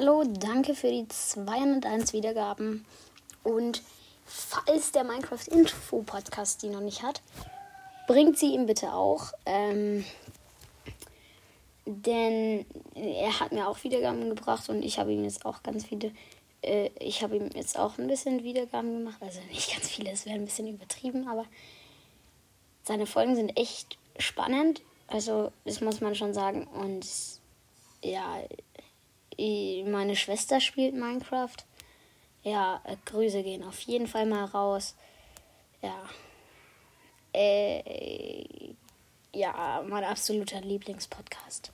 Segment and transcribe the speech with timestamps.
[0.00, 2.86] Hallo, danke für die 201 Wiedergaben.
[3.42, 3.82] Und
[4.24, 7.20] falls der Minecraft Info Podcast die noch nicht hat,
[8.06, 9.34] bringt sie ihm bitte auch.
[9.44, 10.06] Ähm,
[11.84, 16.12] denn er hat mir auch Wiedergaben gebracht und ich habe ihm jetzt auch ganz viele.
[16.62, 19.20] Äh, ich habe ihm jetzt auch ein bisschen Wiedergaben gemacht.
[19.20, 21.44] Also nicht ganz viele, es wäre ein bisschen übertrieben, aber
[22.84, 24.80] seine Folgen sind echt spannend.
[25.08, 26.66] Also, das muss man schon sagen.
[26.68, 27.06] Und
[28.02, 28.38] ja,
[29.86, 31.56] meine Schwester spielt Minecraft.
[32.42, 34.94] Ja, äh, Grüße gehen auf jeden Fall mal raus.
[35.82, 36.08] Ja.
[37.32, 38.74] Äh,
[39.32, 41.72] ja, mein absoluter Lieblingspodcast.